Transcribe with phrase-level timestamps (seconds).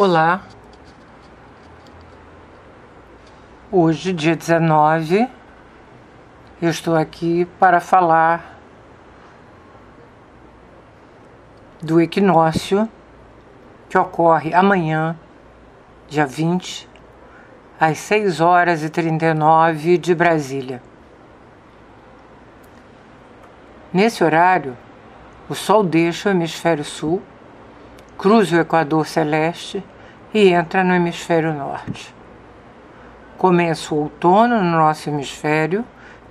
[0.00, 0.42] Olá,
[3.68, 5.28] hoje, dia 19,
[6.62, 8.60] eu estou aqui para falar
[11.82, 12.88] do equinócio
[13.88, 15.18] que ocorre amanhã,
[16.06, 16.88] dia 20,
[17.80, 20.80] às 6 horas e 39 de Brasília.
[23.92, 24.76] Nesse horário,
[25.48, 27.20] o Sol deixa o hemisfério sul,
[28.18, 29.82] cruza o Equador celeste
[30.34, 32.12] e entra no hemisfério norte.
[33.38, 35.84] Começa o outono no nosso hemisfério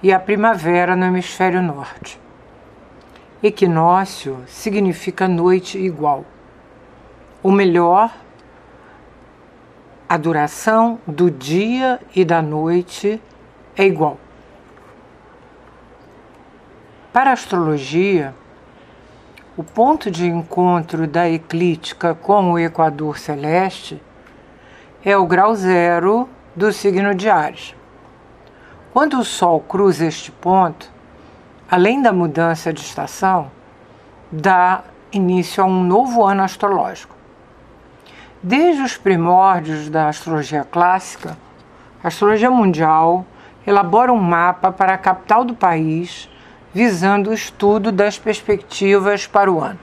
[0.03, 2.19] e a primavera no hemisfério norte.
[3.41, 6.25] Equinócio significa noite igual.
[7.41, 8.13] O melhor,
[10.09, 13.21] a duração do dia e da noite
[13.77, 14.19] é igual.
[17.13, 18.35] Para a astrologia,
[19.57, 23.99] o ponto de encontro da eclíptica com o equador celeste
[25.03, 27.75] é o grau zero do signo de Ares.
[28.93, 30.91] Quando o Sol cruza este ponto,
[31.67, 33.49] além da mudança de estação,
[34.31, 37.15] dá início a um novo ano astrológico.
[38.43, 41.35] Desde os primórdios da astrologia clássica,
[42.03, 43.25] a astrologia mundial
[43.65, 46.29] elabora um mapa para a capital do país
[46.77, 49.79] visando o estudo das perspectivas para o ano.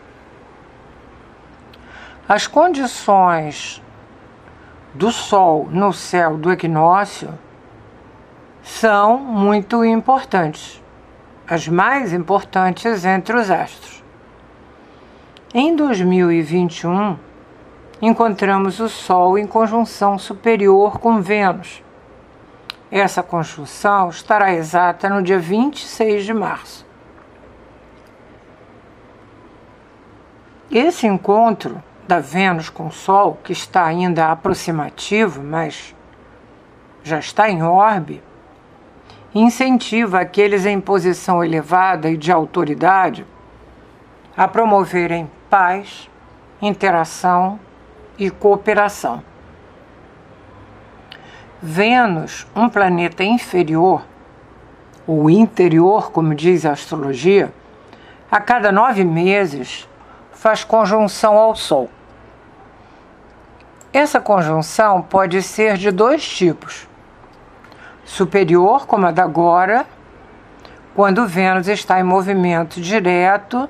[2.28, 3.82] As condições
[4.94, 7.36] do Sol no céu do equinócio
[8.62, 10.80] são muito importantes,
[11.48, 14.04] as mais importantes entre os astros.
[15.52, 17.18] Em 2021,
[18.00, 21.82] encontramos o Sol em conjunção superior com Vênus.
[22.88, 26.83] Essa conjunção estará exata no dia 26 de março.
[30.74, 35.94] Esse encontro da Vênus com o Sol, que está ainda aproximativo, mas
[37.04, 38.20] já está em orbe,
[39.32, 43.24] incentiva aqueles em posição elevada e de autoridade
[44.36, 46.10] a promoverem paz,
[46.60, 47.60] interação
[48.18, 49.22] e cooperação.
[51.62, 54.04] Vênus, um planeta inferior,
[55.06, 57.54] ou interior, como diz a astrologia,
[58.28, 59.88] a cada nove meses
[60.44, 61.88] faz conjunção ao Sol.
[63.90, 66.86] Essa conjunção pode ser de dois tipos:
[68.04, 69.86] superior, como a da agora,
[70.94, 73.66] quando Vênus está em movimento direto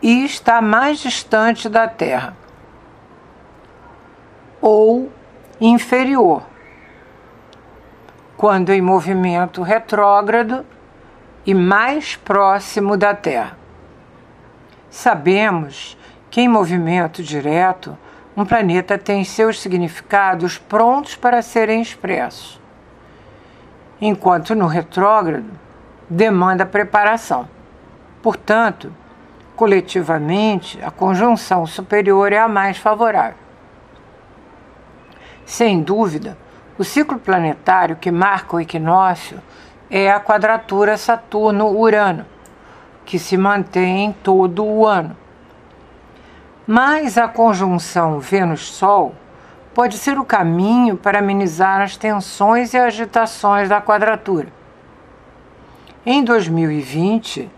[0.00, 2.34] e está mais distante da Terra,
[4.58, 5.12] ou
[5.60, 6.42] inferior,
[8.38, 10.64] quando em movimento retrógrado
[11.44, 13.59] e mais próximo da Terra.
[14.90, 15.96] Sabemos
[16.28, 17.96] que em movimento direto,
[18.36, 22.60] um planeta tem seus significados prontos para serem expressos,
[24.00, 25.50] enquanto no retrógrado
[26.08, 27.48] demanda preparação.
[28.20, 28.92] Portanto,
[29.54, 33.38] coletivamente, a conjunção superior é a mais favorável.
[35.44, 36.36] Sem dúvida,
[36.78, 39.40] o ciclo planetário que marca o equinócio
[39.90, 42.24] é a quadratura Saturno-Urano
[43.10, 45.16] que se mantém todo o ano.
[46.64, 49.16] Mas a conjunção Vênus-Sol
[49.74, 54.46] pode ser o caminho para amenizar as tensões e agitações da quadratura.
[56.06, 57.50] Em 2020,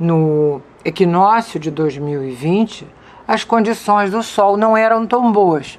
[0.00, 2.88] no equinócio de 2020,
[3.28, 5.78] as condições do Sol não eram tão boas.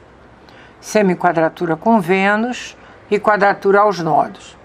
[0.80, 2.78] Semiquadratura com Vênus
[3.10, 4.56] e quadratura aos nodos.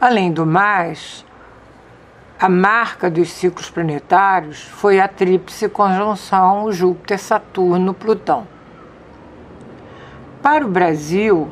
[0.00, 1.22] Além do mais,
[2.42, 8.48] a marca dos ciclos planetários foi a tríplice conjunção Júpiter-Saturno-Plutão.
[10.42, 11.48] Para o Brasil,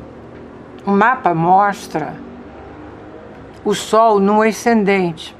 [0.85, 2.13] o mapa mostra
[3.63, 5.33] o Sol no ascendente,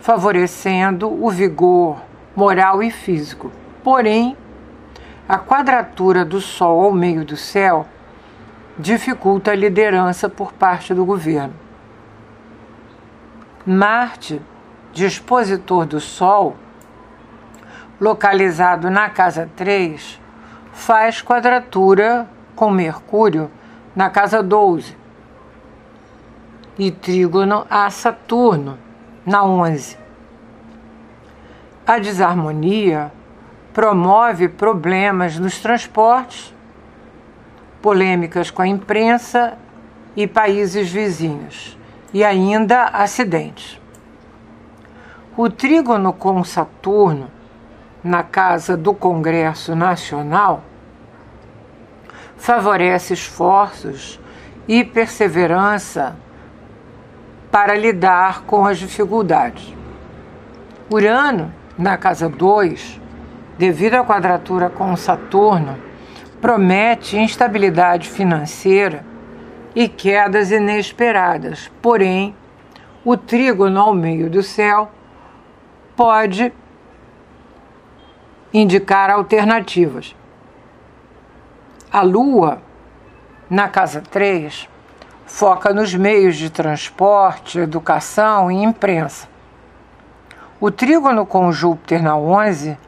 [0.00, 2.02] favorecendo o vigor
[2.34, 3.52] moral e físico.
[3.84, 4.36] Porém,
[5.28, 7.86] a quadratura do Sol ao meio do céu
[8.76, 11.65] dificulta a liderança por parte do governo.
[13.66, 14.40] Marte,
[14.92, 16.56] dispositor do Sol,
[18.00, 20.20] localizado na casa 3,
[20.72, 23.50] faz quadratura com Mercúrio
[23.96, 24.96] na casa 12
[26.78, 28.78] e trígono a Saturno
[29.26, 29.98] na 11.
[31.84, 33.10] A desarmonia
[33.74, 36.54] promove problemas nos transportes,
[37.82, 39.58] polêmicas com a imprensa
[40.14, 41.76] e países vizinhos
[42.16, 43.78] e ainda acidentes.
[45.36, 47.30] O trígono com Saturno,
[48.02, 50.64] na casa do Congresso Nacional,
[52.38, 54.18] favorece esforços
[54.66, 56.16] e perseverança
[57.52, 59.74] para lidar com as dificuldades.
[60.90, 62.98] Urano, na casa 2,
[63.58, 65.76] devido à quadratura com Saturno,
[66.40, 69.04] promete instabilidade financeira
[69.76, 71.70] e quedas inesperadas.
[71.82, 72.34] Porém,
[73.04, 74.90] o trígono ao meio do céu
[75.94, 76.50] pode
[78.54, 80.16] indicar alternativas.
[81.92, 82.62] A Lua,
[83.50, 84.66] na casa 3,
[85.26, 89.28] foca nos meios de transporte, educação e imprensa.
[90.58, 92.78] O trígono com Júpiter na 11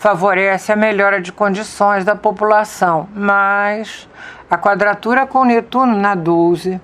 [0.00, 4.08] favorece a melhora de condições da população, mas
[4.50, 6.80] a quadratura com Netuno na 12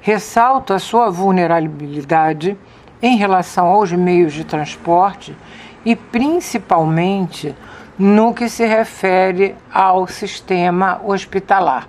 [0.00, 2.56] ressalta sua vulnerabilidade
[3.02, 5.36] em relação aos meios de transporte
[5.84, 7.52] e principalmente
[7.98, 11.88] no que se refere ao sistema hospitalar.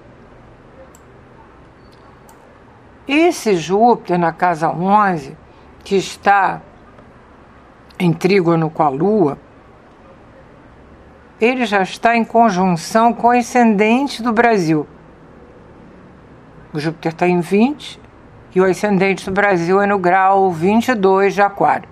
[3.08, 5.38] Esse Júpiter na casa 11,
[5.84, 6.62] que está
[8.00, 9.38] em trígono com a Lua,
[11.40, 14.88] ele já está em conjunção com o ascendente do Brasil.
[16.74, 18.02] O Júpiter está em 20
[18.56, 21.90] e o ascendente do Brasil é no grau 22 de Aquário.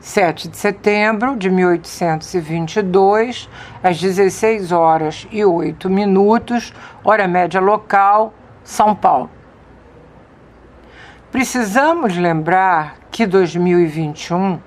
[0.00, 3.48] 7 de setembro de 1822,
[3.82, 9.30] às 16 horas e 8 minutos, hora média local, São Paulo.
[11.32, 14.60] Precisamos lembrar que 2021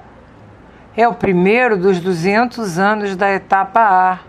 [0.97, 4.19] é o primeiro dos 200 anos da etapa A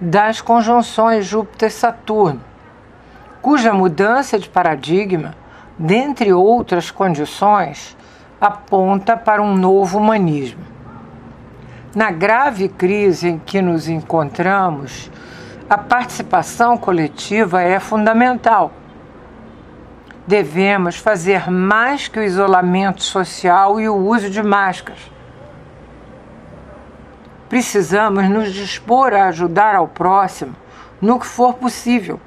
[0.00, 2.40] das conjunções Júpiter-Saturno,
[3.42, 5.34] cuja mudança de paradigma,
[5.78, 7.96] dentre outras condições,
[8.40, 10.62] aponta para um novo humanismo.
[11.94, 15.10] Na grave crise em que nos encontramos,
[15.68, 18.72] a participação coletiva é fundamental
[20.26, 25.13] devemos fazer mais que o isolamento social e o uso de máscaras.
[27.48, 30.54] Precisamos nos dispor a ajudar ao próximo
[31.00, 32.20] no que for possível.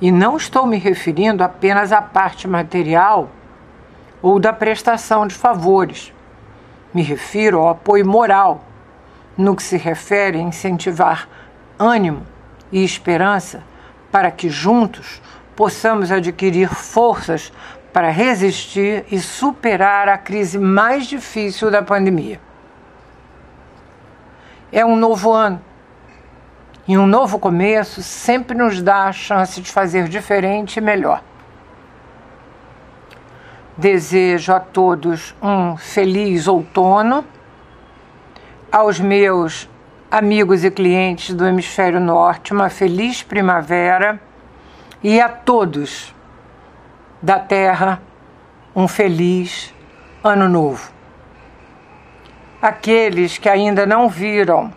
[0.00, 3.30] E não estou me referindo apenas à parte material
[4.20, 6.12] ou da prestação de favores.
[6.92, 8.64] Me refiro ao apoio moral,
[9.36, 11.28] no que se refere a incentivar
[11.78, 12.26] ânimo
[12.70, 13.62] e esperança
[14.10, 15.22] para que juntos
[15.54, 17.52] possamos adquirir forças
[17.92, 22.40] para resistir e superar a crise mais difícil da pandemia.
[24.72, 25.60] É um novo ano.
[26.88, 31.22] E um novo começo sempre nos dá a chance de fazer diferente e melhor.
[33.76, 37.24] Desejo a todos um feliz outono,
[38.70, 39.68] aos meus
[40.10, 44.20] amigos e clientes do Hemisfério Norte, uma feliz primavera
[45.02, 46.14] e a todos
[47.20, 48.00] da Terra
[48.74, 49.72] um feliz
[50.24, 51.01] Ano Novo.
[52.62, 54.72] Aqueles que ainda não viram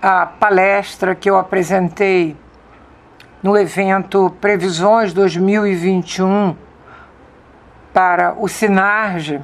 [0.00, 2.34] a palestra que eu apresentei
[3.42, 6.56] no evento Previsões 2021
[7.92, 9.40] para o Sinarge,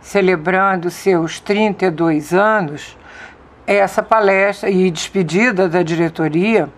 [0.00, 2.98] celebrando seus 32 anos,
[3.66, 6.68] essa palestra e despedida da diretoria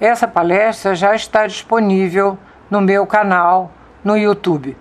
[0.00, 2.38] essa palestra já está disponível
[2.70, 3.72] no meu canal
[4.04, 4.76] no YouTube.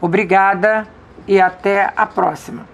[0.00, 0.88] Obrigada
[1.26, 2.69] e até a próxima.